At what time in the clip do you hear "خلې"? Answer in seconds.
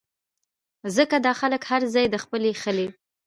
2.61-2.87